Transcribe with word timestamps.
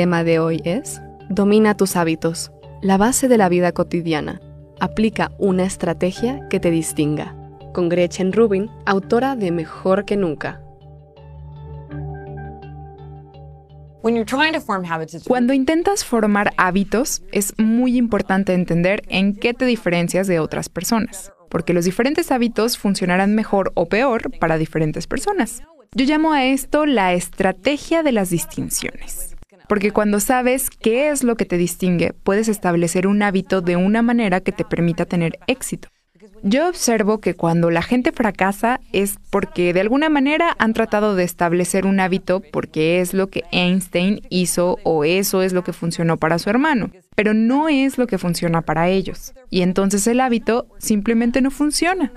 tema 0.00 0.24
de 0.24 0.38
hoy 0.38 0.62
es 0.64 1.02
Domina 1.28 1.76
tus 1.76 1.94
hábitos, 1.94 2.52
la 2.80 2.96
base 2.96 3.28
de 3.28 3.36
la 3.36 3.50
vida 3.50 3.72
cotidiana. 3.72 4.40
Aplica 4.80 5.30
una 5.36 5.64
estrategia 5.64 6.48
que 6.48 6.58
te 6.58 6.70
distinga. 6.70 7.36
Con 7.74 7.90
Gretchen 7.90 8.32
Rubin, 8.32 8.70
autora 8.86 9.36
de 9.36 9.50
Mejor 9.50 10.06
que 10.06 10.16
Nunca. 10.16 10.62
Cuando 15.26 15.52
intentas 15.52 16.02
formar 16.06 16.54
hábitos, 16.56 17.22
es 17.30 17.52
muy 17.58 17.98
importante 17.98 18.54
entender 18.54 19.02
en 19.08 19.34
qué 19.34 19.52
te 19.52 19.66
diferencias 19.66 20.26
de 20.26 20.40
otras 20.40 20.70
personas, 20.70 21.30
porque 21.50 21.74
los 21.74 21.84
diferentes 21.84 22.32
hábitos 22.32 22.78
funcionarán 22.78 23.34
mejor 23.34 23.70
o 23.74 23.84
peor 23.84 24.30
para 24.38 24.56
diferentes 24.56 25.06
personas. 25.06 25.62
Yo 25.94 26.06
llamo 26.06 26.32
a 26.32 26.46
esto 26.46 26.86
la 26.86 27.12
estrategia 27.12 28.02
de 28.02 28.12
las 28.12 28.30
distinciones. 28.30 29.36
Porque 29.70 29.92
cuando 29.92 30.18
sabes 30.18 30.68
qué 30.68 31.10
es 31.10 31.22
lo 31.22 31.36
que 31.36 31.44
te 31.44 31.56
distingue, 31.56 32.12
puedes 32.24 32.48
establecer 32.48 33.06
un 33.06 33.22
hábito 33.22 33.60
de 33.60 33.76
una 33.76 34.02
manera 34.02 34.40
que 34.40 34.50
te 34.50 34.64
permita 34.64 35.04
tener 35.04 35.38
éxito. 35.46 35.88
Yo 36.42 36.68
observo 36.68 37.18
que 37.18 37.34
cuando 37.34 37.70
la 37.70 37.80
gente 37.80 38.10
fracasa 38.10 38.80
es 38.92 39.20
porque 39.30 39.72
de 39.72 39.80
alguna 39.80 40.08
manera 40.08 40.56
han 40.58 40.72
tratado 40.72 41.14
de 41.14 41.22
establecer 41.22 41.86
un 41.86 42.00
hábito 42.00 42.40
porque 42.40 43.00
es 43.00 43.14
lo 43.14 43.28
que 43.28 43.44
Einstein 43.52 44.22
hizo 44.28 44.80
o 44.82 45.04
eso 45.04 45.40
es 45.40 45.52
lo 45.52 45.62
que 45.62 45.72
funcionó 45.72 46.16
para 46.16 46.40
su 46.40 46.50
hermano, 46.50 46.90
pero 47.14 47.32
no 47.32 47.68
es 47.68 47.96
lo 47.96 48.08
que 48.08 48.18
funciona 48.18 48.62
para 48.62 48.88
ellos. 48.88 49.34
Y 49.50 49.62
entonces 49.62 50.04
el 50.08 50.18
hábito 50.18 50.66
simplemente 50.78 51.42
no 51.42 51.52
funciona. 51.52 52.10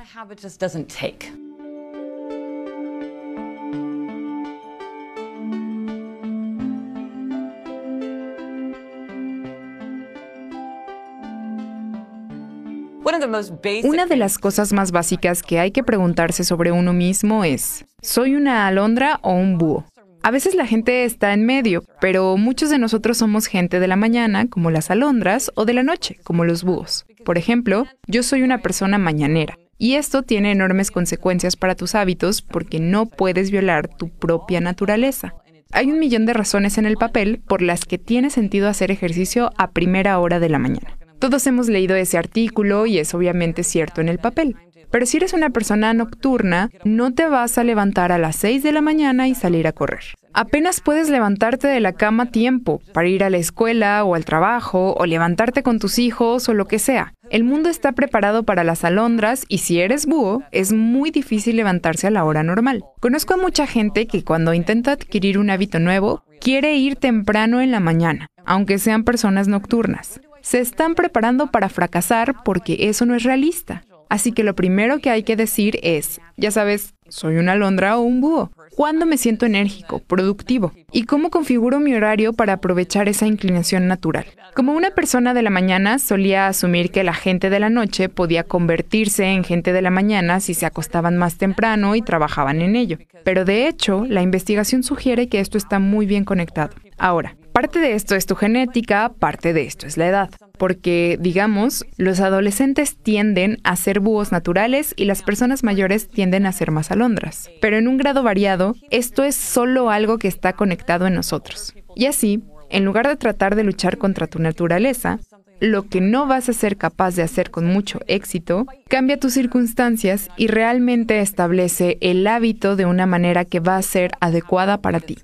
Una 13.84 14.06
de 14.06 14.16
las 14.16 14.38
cosas 14.38 14.74
más 14.74 14.92
básicas 14.92 15.44
que 15.44 15.60
hay 15.60 15.72
que 15.72 15.84
preguntarse 15.84 16.44
sobre 16.44 16.72
uno 16.72 16.94
mismo 16.94 17.44
es, 17.44 17.86
¿soy 18.02 18.36
una 18.36 18.68
alondra 18.68 19.20
o 19.22 19.34
un 19.34 19.58
búho? 19.58 19.86
A 20.26 20.32
veces 20.32 20.56
la 20.56 20.66
gente 20.66 21.04
está 21.04 21.34
en 21.34 21.46
medio, 21.46 21.84
pero 22.00 22.38
muchos 22.38 22.70
de 22.70 22.78
nosotros 22.78 23.18
somos 23.18 23.48
gente 23.48 23.82
de 23.82 23.88
la 23.88 23.98
mañana, 23.98 24.48
como 24.48 24.72
las 24.72 24.90
alondras, 24.90 25.52
o 25.56 25.66
de 25.66 25.74
la 25.74 25.84
noche, 25.84 26.18
como 26.24 26.46
los 26.46 26.64
búhos. 26.64 27.06
Por 27.26 27.38
ejemplo, 27.38 27.86
yo 28.08 28.24
soy 28.24 28.42
una 28.42 28.60
persona 28.60 28.98
mañanera, 28.98 29.58
y 29.78 29.96
esto 29.96 30.24
tiene 30.24 30.52
enormes 30.54 30.92
consecuencias 30.92 31.58
para 31.58 31.76
tus 31.76 31.94
hábitos 31.94 32.42
porque 32.42 32.80
no 32.80 33.06
puedes 33.06 33.52
violar 33.52 33.90
tu 33.90 34.08
propia 34.08 34.62
naturaleza. 34.62 35.36
Hay 35.74 35.92
un 35.92 36.00
millón 36.00 36.26
de 36.26 36.34
razones 36.34 36.78
en 36.78 36.86
el 36.86 36.96
papel 36.96 37.42
por 37.46 37.62
las 37.62 37.84
que 37.84 37.98
tiene 37.98 38.30
sentido 38.30 38.70
hacer 38.70 38.92
ejercicio 38.92 39.52
a 39.58 39.72
primera 39.72 40.20
hora 40.20 40.40
de 40.40 40.48
la 40.48 40.60
mañana. 40.60 40.98
Todos 41.24 41.48
hemos 41.48 41.70
leído 41.70 41.96
ese 41.96 42.18
artículo 42.18 42.86
y 42.86 42.98
es 42.98 43.14
obviamente 43.14 43.64
cierto 43.64 44.02
en 44.02 44.10
el 44.10 44.20
papel. 44.20 44.58
Pero 44.92 45.06
si 45.06 45.16
eres 45.16 45.32
una 45.32 45.52
persona 45.52 45.94
nocturna, 45.94 46.70
no 46.84 47.14
te 47.14 47.28
vas 47.28 47.58
a 47.58 47.64
levantar 47.64 48.12
a 48.12 48.18
las 48.18 48.36
6 48.36 48.62
de 48.62 48.74
la 48.74 48.82
mañana 48.82 49.30
y 49.30 49.34
salir 49.34 49.66
a 49.66 49.72
correr. 49.72 50.04
Apenas 50.34 50.82
puedes 50.82 51.10
levantarte 51.10 51.70
de 51.70 51.80
la 51.80 51.94
cama 51.94 52.30
tiempo 52.30 52.82
para 52.94 53.08
ir 53.08 53.24
a 53.24 53.30
la 53.30 53.38
escuela 53.38 54.04
o 54.04 54.16
al 54.16 54.26
trabajo 54.26 54.96
o 54.98 55.06
levantarte 55.06 55.64
con 55.64 55.80
tus 55.80 55.98
hijos 55.98 56.50
o 56.50 56.54
lo 56.54 56.66
que 56.66 56.78
sea. 56.78 57.14
El 57.30 57.46
mundo 57.46 57.70
está 57.70 57.94
preparado 57.94 58.44
para 58.44 58.66
las 58.66 58.84
alondras 58.84 59.46
y 59.48 59.60
si 59.60 59.80
eres 59.80 60.06
búho, 60.06 60.44
es 60.52 60.74
muy 60.74 61.10
difícil 61.10 61.56
levantarse 61.56 62.08
a 62.08 62.12
la 62.12 62.26
hora 62.26 62.44
normal. 62.44 62.84
Conozco 63.00 63.36
a 63.36 63.38
mucha 63.38 63.66
gente 63.66 64.08
que 64.08 64.26
cuando 64.26 64.54
intenta 64.54 64.92
adquirir 64.92 65.38
un 65.38 65.52
hábito 65.52 65.80
nuevo, 65.80 66.26
quiere 66.42 66.76
ir 66.76 66.98
temprano 66.98 67.62
en 67.62 67.72
la 67.72 67.80
mañana, 67.80 68.28
aunque 68.46 68.78
sean 68.78 69.06
personas 69.06 69.48
nocturnas 69.48 70.20
se 70.44 70.60
están 70.60 70.94
preparando 70.94 71.48
para 71.48 71.70
fracasar 71.70 72.44
porque 72.44 72.90
eso 72.90 73.08
no 73.08 73.16
es 73.16 73.24
realista. 73.24 73.84
Así 74.10 74.32
que 74.32 74.44
lo 74.44 74.54
primero 74.54 75.00
que 75.00 75.10
hay 75.10 75.24
que 75.24 75.36
decir 75.36 75.80
es, 75.82 76.22
ya 76.38 76.52
sabes, 76.52 76.94
soy 77.08 77.38
una 77.38 77.54
alondra 77.54 77.98
o 77.98 78.02
un 78.02 78.22
búho. 78.22 78.52
¿Cuándo 78.76 79.08
me 79.08 79.18
siento 79.18 79.48
enérgico, 79.48 80.00
productivo? 80.00 80.72
¿Y 80.92 81.06
cómo 81.06 81.32
configuro 81.32 81.80
mi 81.80 81.96
horario 81.96 82.34
para 82.34 82.54
aprovechar 82.54 83.10
esa 83.10 83.26
inclinación 83.26 83.88
natural? 83.88 84.26
Como 84.54 84.74
una 84.74 84.92
persona 84.92 85.34
de 85.34 85.42
la 85.42 85.50
mañana, 85.50 85.98
solía 85.98 86.48
asumir 86.48 86.92
que 86.92 87.04
la 87.04 87.14
gente 87.14 87.50
de 87.50 87.60
la 87.60 87.70
noche 87.70 88.10
podía 88.10 88.44
convertirse 88.44 89.26
en 89.26 89.44
gente 89.44 89.74
de 89.74 89.82
la 89.82 89.90
mañana 89.90 90.40
si 90.42 90.54
se 90.54 90.68
acostaban 90.68 91.18
más 91.18 91.38
temprano 91.38 91.96
y 91.96 92.02
trabajaban 92.04 92.62
en 92.62 92.76
ello. 92.76 92.98
Pero 93.24 93.46
de 93.46 93.68
hecho, 93.68 94.06
la 94.08 94.22
investigación 94.22 94.84
sugiere 94.84 95.28
que 95.28 95.40
esto 95.40 95.58
está 95.58 95.80
muy 95.80 96.06
bien 96.06 96.26
conectado. 96.26 96.76
Ahora, 97.00 97.36
Parte 97.54 97.78
de 97.78 97.94
esto 97.94 98.16
es 98.16 98.26
tu 98.26 98.36
genética, 98.36 99.14
parte 99.20 99.54
de 99.54 99.62
esto 99.62 99.86
es 99.86 99.96
la 99.96 100.08
edad. 100.08 100.32
Porque, 100.58 101.18
digamos, 101.22 101.86
los 101.98 102.20
adolescentes 102.20 102.98
tienden 102.98 103.60
a 103.64 103.76
ser 103.76 104.00
búhos 104.00 104.32
naturales 104.32 104.96
y 104.98 105.06
las 105.06 105.22
personas 105.22 105.64
mayores 105.64 106.10
tienden 106.10 106.48
a 106.48 106.52
ser 106.52 106.72
más 106.72 106.90
alondras. 106.90 107.52
Pero 107.62 107.78
en 107.78 107.88
un 107.88 107.98
grado 107.98 108.24
variado, 108.24 108.76
esto 108.90 109.24
es 109.24 109.36
solo 109.36 109.92
algo 109.92 110.18
que 110.18 110.28
está 110.28 110.54
conectado 110.54 111.06
en 111.06 111.14
nosotros. 111.14 111.76
Y 111.96 112.08
así, 112.08 112.44
en 112.72 112.86
lugar 112.86 113.08
de 113.08 113.18
tratar 113.18 113.56
de 113.56 113.64
luchar 113.64 114.00
contra 114.00 114.26
tu 114.26 114.40
naturaleza, 114.40 115.20
lo 115.60 115.84
que 115.84 116.02
no 116.02 116.26
vas 116.26 116.50
a 116.50 116.54
ser 116.54 116.76
capaz 116.76 117.16
de 117.16 117.22
hacer 117.22 117.52
con 117.52 117.66
mucho 117.66 118.00
éxito, 118.08 118.66
cambia 118.90 119.20
tus 119.20 119.34
circunstancias 119.34 120.28
y 120.38 120.48
realmente 120.48 121.20
establece 121.20 122.00
el 122.02 122.26
hábito 122.26 122.76
de 122.76 122.86
una 122.86 123.06
manera 123.06 123.46
que 123.46 123.60
va 123.60 123.78
a 123.78 123.82
ser 123.84 124.12
adecuada 124.20 124.82
para 124.82 125.00
ti. 125.00 125.18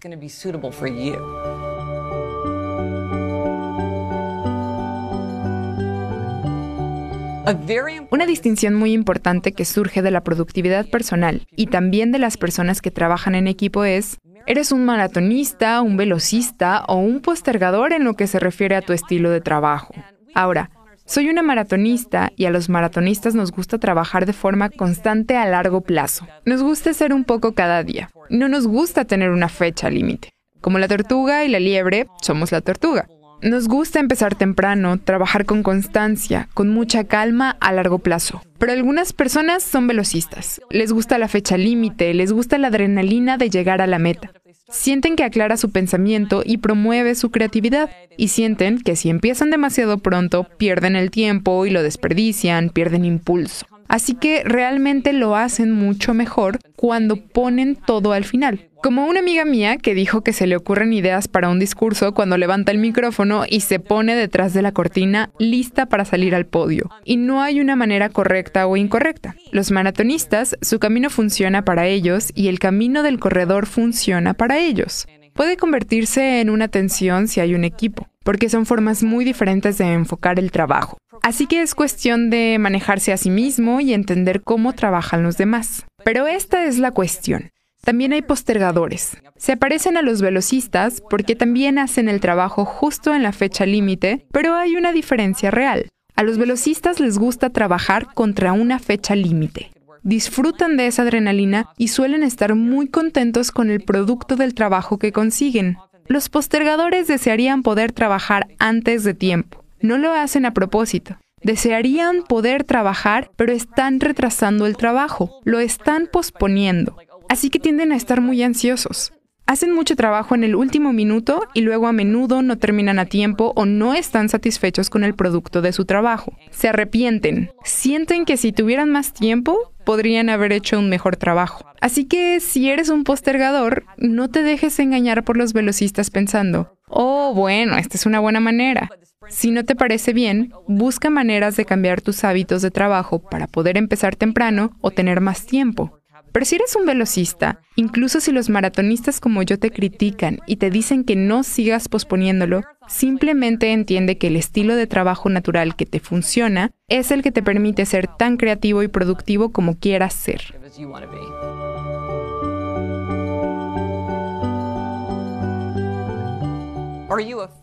Una 8.12 8.26
distinción 8.26 8.76
muy 8.76 8.94
importante 8.94 9.54
que 9.54 9.66
surge 9.66 10.02
de 10.02 10.12
la 10.12 10.24
productividad 10.24 10.88
personal 10.88 11.48
y 11.56 11.68
también 11.68 12.12
de 12.12 12.20
las 12.20 12.38
personas 12.38 12.82
que 12.82 12.92
trabajan 12.92 13.36
en 13.36 13.48
equipo 13.48 13.86
es, 13.86 14.18
¿eres 14.46 14.72
un 14.72 14.86
maratonista, 14.86 15.82
un 15.82 15.98
velocista 15.98 16.84
o 16.88 16.98
un 16.98 17.22
postergador 17.22 17.94
en 17.94 18.04
lo 18.04 18.16
que 18.16 18.28
se 18.28 18.40
refiere 18.40 18.76
a 18.76 18.82
tu 18.82 18.94
estilo 18.94 19.30
de 19.30 19.42
trabajo? 19.42 19.94
Ahora, 20.36 20.70
soy 21.06 21.28
una 21.30 21.42
maratonista 21.42 22.32
y 22.36 22.46
a 22.46 22.52
los 22.52 22.70
maratonistas 22.70 23.34
nos 23.34 23.52
gusta 23.52 23.80
trabajar 23.80 24.28
de 24.28 24.34
forma 24.34 24.70
constante 24.70 25.36
a 25.36 25.48
largo 25.48 25.82
plazo. 25.82 26.28
Nos 26.46 26.62
gusta 26.62 26.94
ser 26.94 27.14
un 27.14 27.24
poco 27.24 27.56
cada 27.56 27.84
día. 27.84 28.12
No 28.30 28.48
nos 28.48 28.68
gusta 28.68 29.06
tener 29.06 29.32
una 29.32 29.50
fecha 29.50 29.90
límite. 29.90 30.30
Como 30.62 30.78
la 30.78 30.88
tortuga 30.88 31.46
y 31.46 31.48
la 31.48 31.60
liebre, 31.60 32.06
somos 32.22 32.52
la 32.52 32.62
tortuga. 32.62 33.08
Nos 33.42 33.70
gusta 33.70 34.02
empezar 34.02 34.36
temprano, 34.36 34.98
trabajar 34.98 35.46
con 35.46 35.64
constancia, 35.64 36.50
con 36.54 36.70
mucha 36.70 37.06
calma 37.06 37.56
a 37.62 37.72
largo 37.72 38.00
plazo. 38.00 38.42
Pero 38.58 38.74
algunas 38.74 39.14
personas 39.14 39.64
son 39.64 39.88
velocistas. 39.88 40.62
Les 40.70 40.92
gusta 40.92 41.18
la 41.18 41.30
fecha 41.30 41.58
límite, 41.58 42.14
les 42.14 42.34
gusta 42.34 42.58
la 42.58 42.68
adrenalina 42.68 43.38
de 43.38 43.50
llegar 43.50 43.82
a 43.82 43.88
la 43.88 43.98
meta. 43.98 44.32
Sienten 44.70 45.16
que 45.16 45.24
aclara 45.24 45.56
su 45.56 45.72
pensamiento 45.72 46.44
y 46.46 46.58
promueve 46.58 47.16
su 47.16 47.32
creatividad. 47.32 47.90
Y 48.18 48.28
sienten 48.28 48.82
que 48.82 48.98
si 48.98 49.10
empiezan 49.10 49.52
demasiado 49.52 50.00
pronto, 50.00 50.46
pierden 50.58 50.98
el 50.98 51.10
tiempo 51.10 51.66
y 51.66 51.70
lo 51.70 51.82
desperdician, 51.82 52.70
pierden 52.70 53.06
impulso. 53.06 53.66
Así 53.90 54.14
que 54.14 54.44
realmente 54.46 55.12
lo 55.14 55.36
hacen 55.36 55.72
mucho 55.72 56.14
mejor 56.14 56.60
cuando 56.76 57.18
ponen 57.18 57.76
todo 57.76 58.14
al 58.14 58.24
final. 58.24 58.70
Como 58.82 59.08
una 59.08 59.20
amiga 59.20 59.44
mía 59.44 59.78
que 59.78 59.94
dijo 59.94 60.22
que 60.22 60.32
se 60.32 60.48
le 60.48 60.56
ocurren 60.56 60.94
ideas 60.94 61.28
para 61.28 61.50
un 61.50 61.60
discurso 61.60 62.14
cuando 62.14 62.38
levanta 62.38 62.72
el 62.72 62.78
micrófono 62.78 63.44
y 63.50 63.60
se 63.62 63.80
pone 63.80 64.16
detrás 64.16 64.54
de 64.54 64.62
la 64.62 64.72
cortina 64.72 65.32
lista 65.38 65.88
para 65.88 66.06
salir 66.06 66.34
al 66.34 66.46
podio. 66.46 66.90
Y 67.04 67.18
no 67.18 67.42
hay 67.42 67.60
una 67.60 67.76
manera 67.76 68.08
correcta 68.10 68.68
o 68.68 68.78
incorrecta. 68.78 69.36
Los 69.52 69.72
maratonistas, 69.72 70.56
su 70.62 70.80
camino 70.80 71.10
funciona 71.10 71.66
para 71.66 71.88
ellos 71.88 72.32
y 72.36 72.48
el 72.48 72.60
camino 72.60 73.04
del 73.04 73.20
corredor 73.20 73.66
funciona 73.66 74.34
para 74.34 74.60
ellos. 74.60 75.08
Puede 75.34 75.56
convertirse 75.56 76.42
en 76.42 76.50
una 76.50 76.68
tensión 76.68 77.30
si 77.30 77.40
hay 77.40 77.56
un 77.56 77.64
equipo, 77.64 78.09
porque 78.24 78.50
son 78.50 78.66
formas 78.66 79.04
muy 79.04 79.26
diferentes 79.26 79.78
de 79.78 79.94
enfocar 79.94 80.40
el 80.40 80.52
trabajo. 80.52 80.98
Así 81.22 81.48
que 81.48 81.62
es 81.62 81.76
cuestión 81.76 82.30
de 82.30 82.58
manejarse 82.60 83.12
a 83.12 83.18
sí 83.18 83.30
mismo 83.30 83.82
y 83.82 83.94
entender 83.94 84.42
cómo 84.42 84.74
trabajan 84.74 85.24
los 85.24 85.38
demás. 85.38 85.86
Pero 86.04 86.28
esta 86.28 86.66
es 86.66 86.80
la 86.80 86.92
cuestión. 86.92 87.52
También 87.84 88.14
hay 88.14 88.22
postergadores. 88.22 89.18
Se 89.38 89.54
aparecen 89.54 89.98
a 89.98 90.02
los 90.02 90.22
velocistas 90.22 91.02
porque 91.10 91.36
también 91.36 91.80
hacen 91.80 92.10
el 92.10 92.20
trabajo 92.20 92.66
justo 92.66 93.16
en 93.16 93.24
la 93.24 93.32
fecha 93.32 93.66
límite, 93.66 94.26
pero 94.32 94.56
hay 94.56 94.76
una 94.76 94.92
diferencia 94.92 95.50
real. 95.50 95.90
A 96.16 96.24
los 96.24 96.38
velocistas 96.38 97.00
les 97.00 97.18
gusta 97.18 97.50
trabajar 97.50 98.14
contra 98.14 98.52
una 98.52 98.80
fecha 98.80 99.16
límite. 99.16 99.72
Disfrutan 100.04 100.78
de 100.78 100.88
esa 100.88 101.04
adrenalina 101.04 101.70
y 101.78 101.90
suelen 101.90 102.24
estar 102.24 102.56
muy 102.56 102.88
contentos 102.88 103.52
con 103.52 103.70
el 103.70 103.82
producto 103.82 104.36
del 104.36 104.54
trabajo 104.54 104.98
que 104.98 105.12
consiguen. 105.12 105.78
Los 106.10 106.28
postergadores 106.28 107.08
desearían 107.08 107.64
poder 107.64 107.94
trabajar 107.94 108.48
antes 108.60 109.06
de 109.06 109.14
tiempo. 109.14 109.64
No 109.80 109.98
lo 109.98 110.12
hacen 110.12 110.46
a 110.46 110.54
propósito. 110.54 111.18
Desearían 111.42 112.24
poder 112.24 112.66
trabajar, 112.66 113.32
pero 113.38 113.54
están 113.54 114.02
retrasando 114.02 114.66
el 114.66 114.76
trabajo, 114.76 115.40
lo 115.46 115.60
están 115.60 116.10
posponiendo 116.12 116.98
así 117.30 117.50
que 117.50 117.60
tienden 117.60 117.94
a 117.94 117.96
estar 117.96 118.20
muy 118.20 118.44
ansiosos. 118.44 119.14
Hacen 119.46 119.74
mucho 119.74 119.96
trabajo 119.96 120.36
en 120.36 120.44
el 120.44 120.56
último 120.56 120.94
minuto 120.94 121.42
y 121.56 121.62
luego 121.62 121.88
a 121.88 121.92
menudo 121.92 122.44
no 122.44 122.58
terminan 122.60 123.00
a 123.00 123.06
tiempo 123.06 123.54
o 123.56 123.66
no 123.66 123.96
están 123.96 124.30
satisfechos 124.30 124.92
con 124.92 125.04
el 125.04 125.16
producto 125.16 125.62
de 125.62 125.72
su 125.72 125.86
trabajo. 125.86 126.34
Se 126.52 126.68
arrepienten, 126.68 127.52
sienten 127.64 128.26
que 128.26 128.38
si 128.38 128.52
tuvieran 128.52 128.92
más 128.92 129.14
tiempo 129.14 129.72
podrían 129.90 130.30
haber 130.30 130.52
hecho 130.52 130.78
un 130.78 130.88
mejor 130.88 131.16
trabajo. 131.16 131.66
Así 131.82 132.06
que 132.06 132.40
si 132.42 132.70
eres 132.70 132.90
un 132.90 133.04
postergador, 133.04 133.86
no 133.98 134.30
te 134.30 134.44
dejes 134.44 134.78
engañar 134.78 135.24
por 135.24 135.36
los 135.36 135.52
velocistas 135.52 136.12
pensando, 136.12 136.78
oh, 136.90 137.34
bueno, 137.34 137.76
esta 137.76 137.98
es 137.98 138.06
una 138.06 138.20
buena 138.20 138.40
manera. 138.40 138.92
Si 139.30 139.50
no 139.50 139.66
te 139.66 139.76
parece 139.76 140.14
bien, 140.14 140.54
busca 140.68 141.10
maneras 141.10 141.56
de 141.56 141.66
cambiar 141.66 142.02
tus 142.02 142.24
hábitos 142.24 142.62
de 142.62 142.70
trabajo 142.70 143.18
para 143.18 143.48
poder 143.48 143.78
empezar 143.78 144.16
temprano 144.16 144.78
o 144.82 144.92
tener 144.92 145.22
más 145.22 145.48
tiempo. 145.48 145.99
Pero 146.32 146.46
si 146.46 146.56
eres 146.56 146.76
un 146.76 146.86
velocista, 146.86 147.62
incluso 147.76 148.20
si 148.20 148.32
los 148.32 148.50
maratonistas 148.50 149.20
como 149.20 149.42
yo 149.44 149.58
te 149.58 149.72
critican 149.72 150.40
y 150.46 150.58
te 150.58 150.70
dicen 150.70 151.04
que 151.04 151.16
no 151.16 151.44
sigas 151.44 151.90
posponiéndolo, 151.90 152.62
simplemente 152.88 153.72
entiende 153.72 154.18
que 154.18 154.28
el 154.28 154.36
estilo 154.36 154.76
de 154.76 154.88
trabajo 154.88 155.30
natural 155.30 155.76
que 155.76 155.86
te 155.86 156.00
funciona 156.00 156.72
es 156.88 157.12
el 157.12 157.24
que 157.24 157.32
te 157.32 157.44
permite 157.44 157.86
ser 157.86 158.08
tan 158.08 158.38
creativo 158.38 158.84
y 158.84 158.88
productivo 158.88 159.52
como 159.52 159.78
quieras 159.78 160.14
ser. 160.14 160.42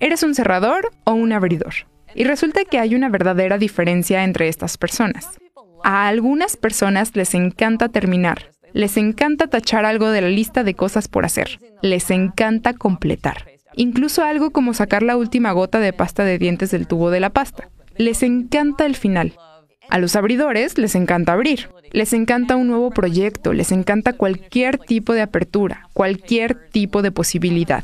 ¿Eres 0.01 0.23
un 0.23 0.35
cerrador 0.35 0.91
o 1.05 1.13
un 1.13 1.33
abridor? 1.33 1.75
Y 2.15 2.25
resulta 2.25 2.65
que 2.65 2.79
hay 2.79 2.95
una 2.95 3.09
verdadera 3.09 3.59
diferencia 3.59 4.25
entre 4.25 4.49
estas 4.49 4.77
personas. 4.77 5.39
A 5.85 6.09
algunas 6.09 6.57
personas 6.57 7.15
les 7.15 7.35
encanta 7.35 7.89
terminar, 7.89 8.51
les 8.77 8.99
encanta 8.99 9.47
tachar 9.47 9.87
algo 9.87 10.11
de 10.11 10.21
la 10.21 10.29
lista 10.29 10.63
de 10.63 10.75
cosas 10.75 11.09
por 11.09 11.25
hacer. 11.25 11.61
Les 11.81 12.11
encanta 12.11 12.75
completar. 12.75 13.47
Incluso 13.75 14.23
algo 14.23 14.51
como 14.51 14.75
sacar 14.75 15.03
la 15.03 15.17
última 15.17 15.53
gota 15.53 15.81
de 15.81 15.95
pasta 15.95 16.25
de 16.25 16.39
dientes 16.39 16.73
del 16.73 16.87
tubo 16.87 17.09
de 17.11 17.21
la 17.21 17.31
pasta. 17.31 17.71
Les 17.97 18.23
encanta 18.23 18.85
el 18.85 18.95
final. 18.95 19.33
A 19.89 19.99
los 19.99 20.15
abridores 20.15 20.77
les 20.77 20.95
encanta 20.95 21.33
abrir. 21.33 21.71
Les 21.93 22.13
encanta 22.13 22.57
un 22.57 22.67
nuevo 22.67 22.91
proyecto, 22.91 23.55
les 23.55 23.73
encanta 23.73 24.13
cualquier 24.13 24.77
tipo 24.77 25.15
de 25.15 25.23
apertura, 25.23 25.89
cualquier 25.95 26.69
tipo 26.69 27.01
de 27.01 27.13
posibilidad. 27.13 27.83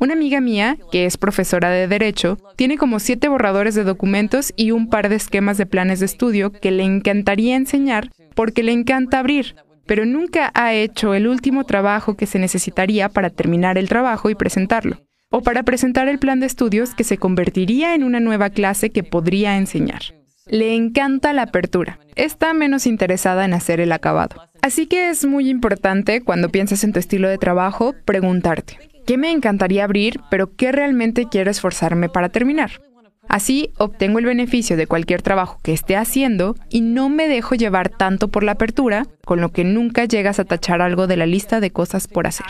Una 0.00 0.12
amiga 0.12 0.42
mía, 0.42 0.76
que 0.92 1.06
es 1.06 1.16
profesora 1.16 1.70
de 1.70 1.88
Derecho, 1.88 2.36
tiene 2.56 2.76
como 2.76 3.00
siete 3.00 3.28
borradores 3.28 3.74
de 3.74 3.84
documentos 3.84 4.52
y 4.54 4.72
un 4.72 4.90
par 4.90 5.08
de 5.08 5.16
esquemas 5.16 5.56
de 5.56 5.64
planes 5.64 6.00
de 6.00 6.06
estudio 6.06 6.52
que 6.52 6.72
le 6.72 6.82
encantaría 6.82 7.56
enseñar 7.56 8.10
porque 8.34 8.62
le 8.62 8.72
encanta 8.72 9.18
abrir, 9.18 9.56
pero 9.86 10.04
nunca 10.04 10.50
ha 10.54 10.74
hecho 10.74 11.14
el 11.14 11.26
último 11.26 11.64
trabajo 11.64 12.16
que 12.16 12.26
se 12.26 12.38
necesitaría 12.38 13.08
para 13.08 13.30
terminar 13.30 13.78
el 13.78 13.88
trabajo 13.88 14.30
y 14.30 14.34
presentarlo, 14.34 15.02
o 15.30 15.42
para 15.42 15.62
presentar 15.62 16.08
el 16.08 16.18
plan 16.18 16.40
de 16.40 16.46
estudios 16.46 16.94
que 16.94 17.04
se 17.04 17.18
convertiría 17.18 17.94
en 17.94 18.04
una 18.04 18.20
nueva 18.20 18.50
clase 18.50 18.90
que 18.90 19.02
podría 19.02 19.56
enseñar. 19.56 20.02
Le 20.46 20.74
encanta 20.74 21.32
la 21.32 21.42
apertura, 21.42 21.98
está 22.14 22.54
menos 22.54 22.86
interesada 22.86 23.44
en 23.44 23.52
hacer 23.52 23.80
el 23.80 23.90
acabado. 23.90 24.42
Así 24.62 24.86
que 24.86 25.10
es 25.10 25.24
muy 25.24 25.48
importante 25.48 26.22
cuando 26.22 26.50
piensas 26.50 26.84
en 26.84 26.92
tu 26.92 27.00
estilo 27.00 27.28
de 27.28 27.38
trabajo 27.38 27.94
preguntarte, 28.04 28.78
¿qué 29.06 29.18
me 29.18 29.32
encantaría 29.32 29.84
abrir, 29.84 30.20
pero 30.30 30.54
qué 30.54 30.70
realmente 30.70 31.26
quiero 31.28 31.50
esforzarme 31.50 32.08
para 32.08 32.28
terminar? 32.28 32.72
Así 33.28 33.72
obtengo 33.78 34.18
el 34.18 34.24
beneficio 34.24 34.76
de 34.76 34.86
cualquier 34.86 35.22
trabajo 35.22 35.58
que 35.62 35.72
esté 35.72 35.96
haciendo 35.96 36.56
y 36.70 36.80
no 36.80 37.08
me 37.08 37.28
dejo 37.28 37.54
llevar 37.54 37.88
tanto 37.88 38.28
por 38.28 38.42
la 38.42 38.52
apertura, 38.52 39.06
con 39.24 39.40
lo 39.40 39.50
que 39.52 39.64
nunca 39.64 40.04
llegas 40.04 40.38
a 40.38 40.44
tachar 40.44 40.80
algo 40.80 41.06
de 41.06 41.16
la 41.16 41.26
lista 41.26 41.60
de 41.60 41.70
cosas 41.70 42.08
por 42.08 42.26
hacer. 42.26 42.46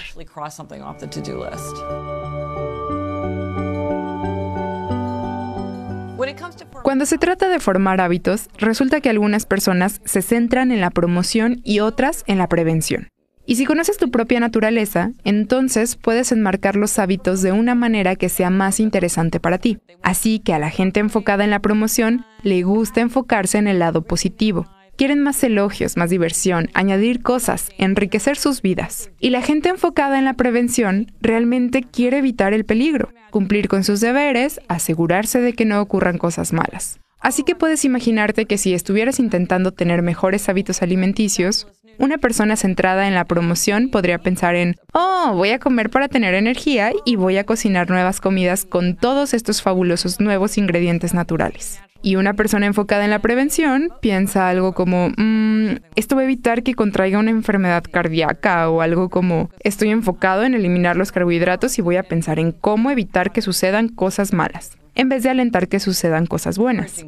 Cuando 6.83 7.07
se 7.07 7.19
trata 7.19 7.49
de 7.49 7.61
formar 7.61 8.01
hábitos, 8.01 8.49
resulta 8.59 9.01
que 9.01 9.11
algunas 9.11 9.45
personas 9.45 10.01
se 10.05 10.23
centran 10.23 10.71
en 10.71 10.81
la 10.81 10.91
promoción 10.91 11.61
y 11.65 11.81
otras 11.81 12.25
en 12.27 12.39
la 12.39 12.49
prevención. 12.49 13.09
Y 13.47 13.55
si 13.55 13.65
conoces 13.65 13.97
tu 13.97 14.11
propia 14.11 14.41
naturaleza, 14.41 15.13
entonces 15.25 15.95
puedes 15.95 16.33
enmarcar 16.33 16.75
los 16.75 16.99
hábitos 16.99 17.43
de 17.43 17.53
una 17.53 17.77
manera 17.77 18.17
que 18.17 18.29
sea 18.29 18.51
más 18.51 18.81
interesante 18.81 19.39
para 19.39 19.59
ti. 19.59 19.79
Así 20.03 20.41
que 20.41 20.53
a 20.53 20.59
la 20.59 20.71
gente 20.71 20.99
enfocada 20.99 21.45
en 21.45 21.51
la 21.51 21.61
promoción 21.61 22.25
le 22.43 22.63
gusta 22.63 23.01
enfocarse 23.01 23.59
en 23.59 23.69
el 23.69 23.79
lado 23.79 24.03
positivo. 24.03 24.67
Quieren 24.97 25.21
más 25.21 25.45
elogios, 25.45 25.97
más 25.97 26.11
diversión, 26.11 26.71
añadir 26.75 27.23
cosas, 27.23 27.69
enriquecer 27.79 28.37
sus 28.37 28.63
vidas. 28.63 29.11
Y 29.21 29.31
la 29.31 29.43
gente 29.43 29.69
enfocada 29.69 30.19
en 30.19 30.25
la 30.25 30.35
prevención 30.35 31.13
realmente 31.21 31.83
quiere 31.83 32.19
evitar 32.19 32.53
el 32.53 32.65
peligro, 32.65 33.11
cumplir 33.31 33.69
con 33.69 33.85
sus 33.85 34.01
deberes, 34.01 34.59
asegurarse 34.69 35.41
de 35.41 35.53
que 35.53 35.67
no 35.67 35.81
ocurran 35.81 36.19
cosas 36.19 36.53
malas. 36.53 36.99
Así 37.21 37.43
que 37.43 37.55
puedes 37.55 37.85
imaginarte 37.85 38.47
que 38.47 38.59
si 38.59 38.75
estuvieras 38.75 39.19
intentando 39.19 39.73
tener 39.73 40.03
mejores 40.03 40.49
hábitos 40.49 40.83
alimenticios, 40.83 41.67
una 41.99 42.19
persona 42.19 42.57
centrada 42.57 43.09
en 43.09 43.15
la 43.15 43.25
promoción 43.25 43.89
podría 43.89 44.19
pensar 44.19 44.55
en, 44.55 44.77
oh, 44.93 45.33
voy 45.35 45.51
a 45.51 45.59
comer 45.59 45.91
para 45.91 46.09
tener 46.09 46.35
energía 46.35 46.93
y 47.05 47.17
voy 47.17 47.39
a 47.39 47.45
cocinar 47.45 47.89
nuevas 47.91 48.21
comidas 48.21 48.65
con 48.65 48.97
todos 48.97 49.35
estos 49.35 49.63
fabulosos 49.63 50.21
nuevos 50.21 50.59
ingredientes 50.59 51.15
naturales. 51.15 51.81
Y 52.03 52.17
una 52.17 52.35
persona 52.35 52.67
enfocada 52.67 53.05
en 53.05 53.11
la 53.11 53.21
prevención 53.21 53.91
piensa 54.01 54.49
algo 54.49 54.75
como, 54.75 55.09
mmm, 55.17 55.77
esto 55.97 56.15
va 56.15 56.23
a 56.23 56.25
evitar 56.25 56.63
que 56.63 56.75
contraiga 56.75 57.19
una 57.19 57.31
enfermedad 57.31 57.83
cardíaca 57.91 58.69
o 58.71 58.81
algo 58.83 59.09
como, 59.09 59.51
estoy 59.61 59.91
enfocado 59.91 60.45
en 60.45 60.55
eliminar 60.55 60.97
los 60.97 61.11
carbohidratos 61.11 61.79
y 61.79 61.83
voy 61.83 61.97
a 61.97 62.05
pensar 62.05 62.39
en 62.39 62.53
cómo 62.53 62.91
evitar 62.91 63.33
que 63.33 63.43
sucedan 63.43 63.89
cosas 63.89 64.33
malas, 64.33 64.77
en 64.97 65.09
vez 65.09 65.23
de 65.23 65.31
alentar 65.31 65.69
que 65.69 65.79
sucedan 65.79 66.27
cosas 66.27 66.59
buenas. 66.59 67.05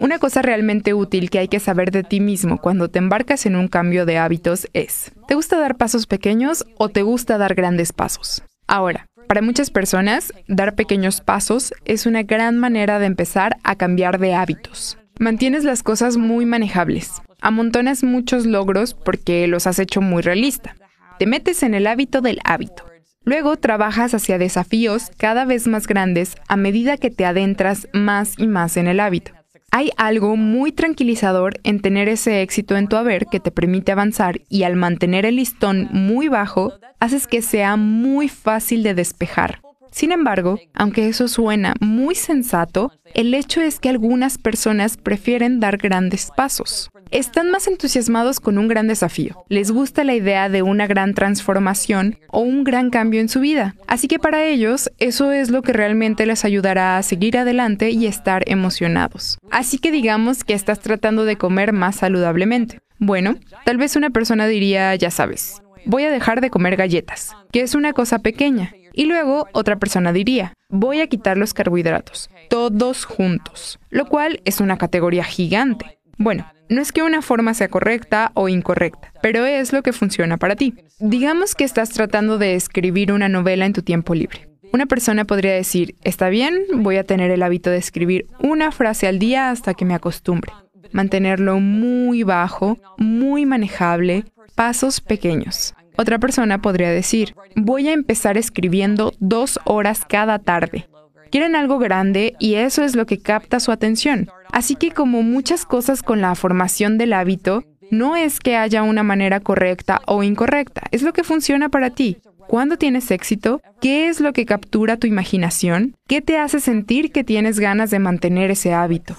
Una 0.00 0.18
cosa 0.18 0.42
realmente 0.42 0.92
útil 0.92 1.30
que 1.30 1.38
hay 1.38 1.48
que 1.48 1.60
saber 1.60 1.90
de 1.90 2.02
ti 2.02 2.20
mismo 2.20 2.58
cuando 2.58 2.88
te 2.88 2.98
embarcas 2.98 3.46
en 3.46 3.56
un 3.56 3.68
cambio 3.68 4.04
de 4.04 4.18
hábitos 4.18 4.68
es, 4.74 5.12
¿te 5.26 5.34
gusta 5.34 5.58
dar 5.58 5.76
pasos 5.76 6.06
pequeños 6.06 6.66
o 6.76 6.90
te 6.90 7.02
gusta 7.02 7.38
dar 7.38 7.54
grandes 7.54 7.92
pasos? 7.92 8.42
Ahora, 8.66 9.06
para 9.26 9.40
muchas 9.40 9.70
personas, 9.70 10.32
dar 10.46 10.74
pequeños 10.74 11.22
pasos 11.22 11.72
es 11.86 12.04
una 12.04 12.22
gran 12.22 12.58
manera 12.58 12.98
de 12.98 13.06
empezar 13.06 13.56
a 13.64 13.76
cambiar 13.76 14.18
de 14.18 14.34
hábitos. 14.34 14.98
Mantienes 15.18 15.64
las 15.64 15.82
cosas 15.82 16.18
muy 16.18 16.44
manejables, 16.44 17.22
amontonas 17.44 18.02
muchos 18.02 18.46
logros 18.46 18.94
porque 18.94 19.46
los 19.46 19.66
has 19.66 19.78
hecho 19.78 20.00
muy 20.00 20.22
realista. 20.22 20.74
Te 21.18 21.26
metes 21.26 21.62
en 21.62 21.74
el 21.74 21.86
hábito 21.86 22.22
del 22.22 22.40
hábito. 22.44 22.84
Luego 23.24 23.56
trabajas 23.56 24.14
hacia 24.14 24.38
desafíos 24.38 25.10
cada 25.16 25.44
vez 25.44 25.66
más 25.66 25.86
grandes 25.86 26.34
a 26.48 26.56
medida 26.56 26.96
que 26.96 27.10
te 27.10 27.24
adentras 27.24 27.88
más 27.92 28.34
y 28.38 28.46
más 28.46 28.76
en 28.76 28.86
el 28.86 28.98
hábito. 28.98 29.32
Hay 29.70 29.90
algo 29.96 30.36
muy 30.36 30.72
tranquilizador 30.72 31.58
en 31.64 31.80
tener 31.80 32.08
ese 32.08 32.42
éxito 32.42 32.76
en 32.76 32.88
tu 32.88 32.96
haber 32.96 33.26
que 33.26 33.40
te 33.40 33.50
permite 33.50 33.92
avanzar 33.92 34.40
y 34.48 34.62
al 34.62 34.76
mantener 34.76 35.26
el 35.26 35.36
listón 35.36 35.88
muy 35.90 36.28
bajo, 36.28 36.74
haces 37.00 37.26
que 37.26 37.42
sea 37.42 37.76
muy 37.76 38.28
fácil 38.28 38.82
de 38.82 38.94
despejar. 38.94 39.60
Sin 39.90 40.12
embargo, 40.12 40.58
aunque 40.74 41.08
eso 41.08 41.28
suena 41.28 41.74
muy 41.80 42.14
sensato, 42.14 42.92
el 43.14 43.34
hecho 43.34 43.60
es 43.60 43.80
que 43.80 43.88
algunas 43.88 44.38
personas 44.38 44.96
prefieren 44.96 45.60
dar 45.60 45.76
grandes 45.76 46.30
pasos 46.36 46.90
están 47.14 47.48
más 47.48 47.68
entusiasmados 47.68 48.40
con 48.40 48.58
un 48.58 48.66
gran 48.66 48.88
desafío. 48.88 49.44
Les 49.48 49.70
gusta 49.70 50.02
la 50.02 50.16
idea 50.16 50.48
de 50.48 50.62
una 50.62 50.88
gran 50.88 51.14
transformación 51.14 52.18
o 52.26 52.40
un 52.40 52.64
gran 52.64 52.90
cambio 52.90 53.20
en 53.20 53.28
su 53.28 53.38
vida. 53.38 53.76
Así 53.86 54.08
que 54.08 54.18
para 54.18 54.44
ellos 54.44 54.90
eso 54.98 55.30
es 55.30 55.48
lo 55.48 55.62
que 55.62 55.72
realmente 55.72 56.26
les 56.26 56.44
ayudará 56.44 56.98
a 56.98 57.02
seguir 57.04 57.38
adelante 57.38 57.90
y 57.90 58.06
estar 58.06 58.42
emocionados. 58.48 59.38
Así 59.52 59.78
que 59.78 59.92
digamos 59.92 60.42
que 60.42 60.54
estás 60.54 60.80
tratando 60.80 61.24
de 61.24 61.36
comer 61.36 61.72
más 61.72 61.96
saludablemente. 61.96 62.80
Bueno, 62.98 63.36
tal 63.64 63.76
vez 63.76 63.94
una 63.94 64.10
persona 64.10 64.48
diría, 64.48 64.92
ya 64.96 65.12
sabes, 65.12 65.62
voy 65.84 66.02
a 66.02 66.10
dejar 66.10 66.40
de 66.40 66.50
comer 66.50 66.74
galletas, 66.74 67.30
que 67.52 67.60
es 67.60 67.76
una 67.76 67.92
cosa 67.92 68.18
pequeña. 68.18 68.72
Y 68.92 69.04
luego 69.04 69.46
otra 69.52 69.78
persona 69.78 70.12
diría, 70.12 70.54
voy 70.68 71.00
a 71.00 71.06
quitar 71.06 71.36
los 71.36 71.54
carbohidratos, 71.54 72.28
todos 72.50 73.04
juntos, 73.04 73.78
lo 73.90 74.06
cual 74.06 74.40
es 74.44 74.60
una 74.60 74.78
categoría 74.78 75.22
gigante. 75.22 75.98
Bueno, 76.18 76.46
no 76.68 76.80
es 76.80 76.92
que 76.92 77.02
una 77.02 77.22
forma 77.22 77.54
sea 77.54 77.68
correcta 77.68 78.30
o 78.34 78.48
incorrecta, 78.48 79.12
pero 79.22 79.44
es 79.44 79.72
lo 79.72 79.82
que 79.82 79.92
funciona 79.92 80.36
para 80.36 80.56
ti. 80.56 80.74
Digamos 80.98 81.54
que 81.54 81.64
estás 81.64 81.90
tratando 81.90 82.38
de 82.38 82.54
escribir 82.54 83.12
una 83.12 83.28
novela 83.28 83.66
en 83.66 83.72
tu 83.72 83.82
tiempo 83.82 84.14
libre. 84.14 84.48
Una 84.72 84.86
persona 84.86 85.24
podría 85.24 85.52
decir, 85.52 85.94
está 86.02 86.28
bien, 86.28 86.64
voy 86.72 86.96
a 86.96 87.04
tener 87.04 87.30
el 87.30 87.42
hábito 87.42 87.70
de 87.70 87.76
escribir 87.76 88.26
una 88.40 88.72
frase 88.72 89.06
al 89.06 89.18
día 89.18 89.50
hasta 89.50 89.74
que 89.74 89.84
me 89.84 89.94
acostumbre. 89.94 90.52
Mantenerlo 90.92 91.60
muy 91.60 92.22
bajo, 92.22 92.78
muy 92.98 93.46
manejable, 93.46 94.24
pasos 94.54 95.00
pequeños. 95.00 95.74
Otra 95.96 96.18
persona 96.18 96.60
podría 96.60 96.90
decir, 96.90 97.34
voy 97.54 97.88
a 97.88 97.92
empezar 97.92 98.36
escribiendo 98.36 99.12
dos 99.20 99.60
horas 99.64 100.04
cada 100.08 100.40
tarde 100.40 100.88
Quieren 101.34 101.56
algo 101.56 101.80
grande 101.80 102.36
y 102.38 102.54
eso 102.54 102.84
es 102.84 102.94
lo 102.94 103.06
que 103.06 103.18
capta 103.18 103.58
su 103.58 103.72
atención. 103.72 104.28
Así 104.54 104.76
que 104.76 104.92
como 104.92 105.24
muchas 105.24 105.64
cosas 105.64 106.04
con 106.04 106.20
la 106.20 106.32
formación 106.36 106.96
del 106.96 107.12
hábito, 107.12 107.64
no 107.90 108.14
es 108.14 108.38
que 108.38 108.56
haya 108.56 108.84
una 108.84 109.02
manera 109.02 109.40
correcta 109.40 110.00
o 110.06 110.22
incorrecta, 110.22 110.82
es 110.92 111.02
lo 111.02 111.12
que 111.12 111.24
funciona 111.24 111.70
para 111.70 111.90
ti. 111.90 112.18
¿Cuándo 112.46 112.76
tienes 112.76 113.10
éxito? 113.10 113.60
¿Qué 113.80 114.06
es 114.06 114.20
lo 114.20 114.32
que 114.32 114.46
captura 114.46 114.96
tu 114.96 115.08
imaginación? 115.08 115.96
¿Qué 116.06 116.22
te 116.22 116.38
hace 116.38 116.60
sentir 116.60 117.10
que 117.10 117.24
tienes 117.24 117.58
ganas 117.58 117.90
de 117.90 117.98
mantener 117.98 118.52
ese 118.52 118.72
hábito? 118.72 119.16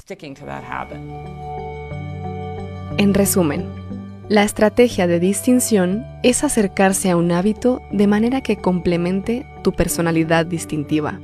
En 2.97 3.13
resumen, 3.13 3.65
la 4.29 4.43
estrategia 4.43 5.05
de 5.05 5.19
distinción 5.19 6.05
es 6.23 6.45
acercarse 6.45 7.09
a 7.09 7.17
un 7.17 7.33
hábito 7.33 7.81
de 7.91 8.07
manera 8.07 8.39
que 8.39 8.55
complemente 8.55 9.45
tu 9.65 9.73
personalidad 9.73 10.45
distintiva. 10.45 11.19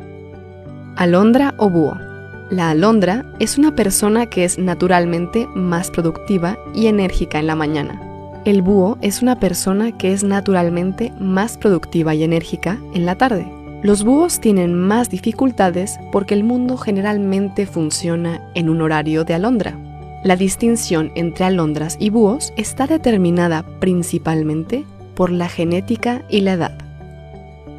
Alondra 0.97 1.53
o 1.57 1.69
búho. 1.69 2.10
La 2.51 2.69
alondra 2.69 3.23
es 3.39 3.57
una 3.57 3.77
persona 3.77 4.25
que 4.25 4.43
es 4.43 4.59
naturalmente 4.59 5.47
más 5.55 5.89
productiva 5.89 6.59
y 6.75 6.87
enérgica 6.87 7.39
en 7.39 7.47
la 7.47 7.55
mañana. 7.55 8.01
El 8.43 8.61
búho 8.61 8.97
es 8.99 9.21
una 9.21 9.39
persona 9.39 9.97
que 9.97 10.11
es 10.11 10.25
naturalmente 10.25 11.13
más 11.17 11.57
productiva 11.57 12.13
y 12.13 12.25
enérgica 12.25 12.77
en 12.93 13.05
la 13.05 13.15
tarde. 13.15 13.49
Los 13.83 14.03
búhos 14.03 14.41
tienen 14.41 14.75
más 14.75 15.09
dificultades 15.09 15.97
porque 16.11 16.33
el 16.33 16.43
mundo 16.43 16.75
generalmente 16.75 17.65
funciona 17.65 18.41
en 18.53 18.67
un 18.67 18.81
horario 18.81 19.23
de 19.23 19.33
alondra. 19.33 19.79
La 20.25 20.35
distinción 20.35 21.13
entre 21.15 21.45
alondras 21.45 21.95
y 22.01 22.09
búhos 22.09 22.51
está 22.57 22.85
determinada 22.85 23.63
principalmente 23.79 24.83
por 25.15 25.31
la 25.31 25.47
genética 25.47 26.23
y 26.29 26.41
la 26.41 26.53
edad. 26.53 26.77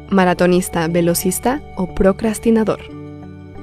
Maratonista, 0.09 0.87
velocista 0.87 1.61
o 1.75 1.93
procrastinador. 1.93 3.02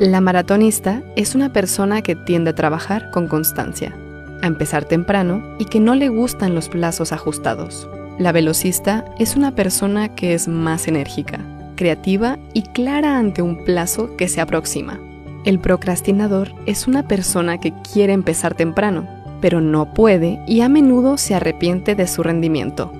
La 0.00 0.22
maratonista 0.22 1.02
es 1.14 1.34
una 1.34 1.52
persona 1.52 2.00
que 2.00 2.16
tiende 2.16 2.52
a 2.52 2.54
trabajar 2.54 3.10
con 3.10 3.28
constancia, 3.28 3.94
a 4.40 4.46
empezar 4.46 4.86
temprano 4.86 5.42
y 5.58 5.66
que 5.66 5.78
no 5.78 5.94
le 5.94 6.08
gustan 6.08 6.54
los 6.54 6.70
plazos 6.70 7.12
ajustados. 7.12 7.86
La 8.18 8.32
velocista 8.32 9.04
es 9.18 9.36
una 9.36 9.54
persona 9.54 10.14
que 10.14 10.32
es 10.32 10.48
más 10.48 10.88
enérgica, 10.88 11.40
creativa 11.76 12.38
y 12.54 12.62
clara 12.62 13.18
ante 13.18 13.42
un 13.42 13.62
plazo 13.62 14.16
que 14.16 14.28
se 14.28 14.40
aproxima. 14.40 14.98
El 15.44 15.58
procrastinador 15.58 16.54
es 16.64 16.86
una 16.86 17.06
persona 17.06 17.58
que 17.58 17.74
quiere 17.92 18.14
empezar 18.14 18.54
temprano, 18.54 19.06
pero 19.42 19.60
no 19.60 19.92
puede 19.92 20.40
y 20.46 20.62
a 20.62 20.70
menudo 20.70 21.18
se 21.18 21.34
arrepiente 21.34 21.94
de 21.94 22.06
su 22.06 22.22
rendimiento. 22.22 22.90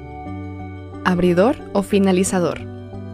Abridor 1.07 1.57
o 1.73 1.83
finalizador. 1.83 2.70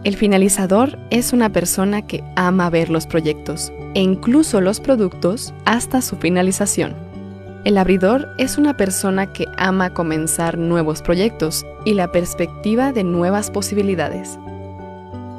El 0.07 0.15
finalizador 0.15 0.97
es 1.09 1.33
una 1.33 1.49
persona 1.49 2.01
que 2.01 2.23
ama 2.37 2.69
ver 2.69 2.89
los 2.89 3.05
proyectos 3.05 3.73
e 3.93 3.99
incluso 3.99 4.61
los 4.61 4.79
productos 4.79 5.53
hasta 5.65 6.01
su 6.01 6.15
finalización. 6.15 6.95
El 7.65 7.77
abridor 7.77 8.29
es 8.37 8.57
una 8.57 8.77
persona 8.77 9.33
que 9.33 9.43
ama 9.57 9.89
comenzar 9.89 10.57
nuevos 10.57 11.01
proyectos 11.01 11.65
y 11.83 11.93
la 11.93 12.09
perspectiva 12.09 12.93
de 12.93 13.03
nuevas 13.03 13.51
posibilidades. 13.51 14.39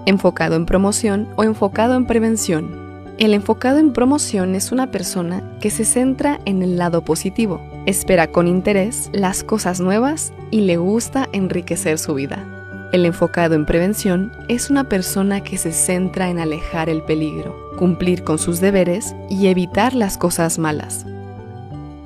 Enfocado 0.05 0.55
en 0.57 0.67
promoción 0.67 1.31
o 1.37 1.45
enfocado 1.45 1.95
en 1.95 2.05
prevención 2.05 2.87
el 3.17 3.33
enfocado 3.33 3.79
en 3.79 3.95
promoción 3.95 4.55
es 4.55 4.71
una 4.71 4.91
persona 4.91 5.43
que 5.61 5.71
se 5.71 5.87
centra 5.87 6.41
en 6.45 6.63
el 6.63 6.77
lado 6.77 7.03
positivo, 7.03 7.61
espera 7.87 8.27
con 8.29 8.47
interés 8.47 9.09
las 9.15 9.43
cosas 9.43 9.81
nuevas 9.81 10.33
y 10.51 10.61
le 10.61 10.77
gusta 10.77 11.27
enriquecer 11.33 11.99
su 11.99 12.15
vida. 12.15 12.58
El 12.91 13.05
enfocado 13.05 13.55
en 13.55 13.67
prevención 13.67 14.33
es 14.49 14.71
una 14.71 14.85
persona 14.89 15.43
que 15.43 15.59
se 15.59 15.73
centra 15.73 16.31
en 16.31 16.39
alejar 16.39 16.89
el 16.89 17.03
peligro, 17.03 17.55
cumplir 17.77 18.25
con 18.25 18.39
sus 18.39 18.61
deberes 18.61 19.15
y 19.29 19.49
evitar 19.49 19.95
las 19.95 20.17
cosas 20.17 20.59
malas. 20.59 21.05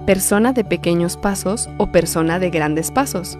Persona 0.06 0.52
de 0.52 0.64
pequeños 0.64 1.16
pasos 1.16 1.68
o 1.78 1.92
persona 1.92 2.40
de 2.40 2.50
grandes 2.50 2.90
pasos. 2.90 3.38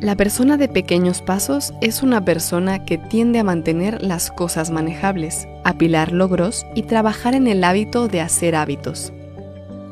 La 0.00 0.14
persona 0.14 0.56
de 0.56 0.68
pequeños 0.68 1.22
pasos 1.22 1.74
es 1.80 2.04
una 2.04 2.24
persona 2.24 2.84
que 2.84 2.98
tiende 2.98 3.40
a 3.40 3.44
mantener 3.44 4.00
las 4.02 4.30
cosas 4.30 4.70
manejables, 4.70 5.48
apilar 5.64 6.12
logros 6.12 6.66
y 6.76 6.82
trabajar 6.82 7.34
en 7.34 7.48
el 7.48 7.64
hábito 7.64 8.06
de 8.06 8.20
hacer 8.20 8.54
hábitos. 8.54 9.12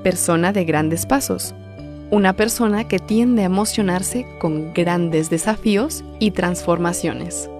Persona 0.05 0.53
de 0.53 0.65
grandes 0.65 1.07
pasos. 1.07 1.57
Una 2.15 2.33
persona 2.33 2.87
que 2.87 3.01
tiende 3.01 3.43
a 3.43 3.47
emocionarse 3.47 4.25
con 4.39 4.73
grandes 4.73 5.31
desafíos 5.31 6.05
y 6.21 6.31
transformaciones. 6.31 7.51